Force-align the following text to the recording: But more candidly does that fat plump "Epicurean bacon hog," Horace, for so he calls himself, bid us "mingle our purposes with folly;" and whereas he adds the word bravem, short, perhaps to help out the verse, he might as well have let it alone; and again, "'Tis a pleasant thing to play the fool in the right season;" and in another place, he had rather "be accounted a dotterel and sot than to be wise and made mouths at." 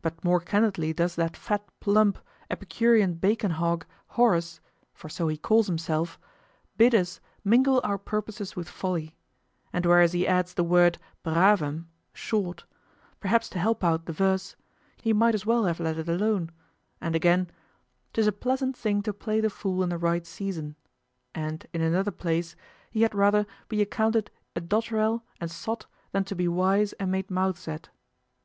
But 0.00 0.24
more 0.24 0.40
candidly 0.40 0.92
does 0.92 1.14
that 1.14 1.36
fat 1.36 1.64
plump 1.78 2.18
"Epicurean 2.50 3.14
bacon 3.14 3.52
hog," 3.52 3.86
Horace, 4.08 4.58
for 4.92 5.08
so 5.08 5.28
he 5.28 5.36
calls 5.36 5.68
himself, 5.68 6.18
bid 6.76 6.96
us 6.96 7.20
"mingle 7.44 7.80
our 7.84 7.96
purposes 7.96 8.56
with 8.56 8.68
folly;" 8.68 9.14
and 9.72 9.86
whereas 9.86 10.14
he 10.14 10.26
adds 10.26 10.52
the 10.54 10.64
word 10.64 10.98
bravem, 11.22 11.86
short, 12.12 12.64
perhaps 13.20 13.48
to 13.50 13.60
help 13.60 13.84
out 13.84 14.06
the 14.06 14.12
verse, 14.12 14.56
he 15.00 15.12
might 15.12 15.32
as 15.32 15.46
well 15.46 15.66
have 15.66 15.78
let 15.78 15.96
it 15.96 16.08
alone; 16.08 16.50
and 17.00 17.14
again, 17.14 17.48
"'Tis 18.14 18.26
a 18.26 18.32
pleasant 18.32 18.76
thing 18.76 19.00
to 19.02 19.12
play 19.12 19.40
the 19.40 19.48
fool 19.48 19.84
in 19.84 19.90
the 19.90 19.96
right 19.96 20.26
season;" 20.26 20.74
and 21.36 21.68
in 21.72 21.80
another 21.82 22.10
place, 22.10 22.56
he 22.90 23.02
had 23.02 23.14
rather 23.14 23.46
"be 23.68 23.80
accounted 23.80 24.28
a 24.56 24.60
dotterel 24.60 25.22
and 25.40 25.52
sot 25.52 25.86
than 26.10 26.24
to 26.24 26.34
be 26.34 26.48
wise 26.48 26.94
and 26.94 27.12
made 27.12 27.30
mouths 27.30 27.68
at." 27.68 27.90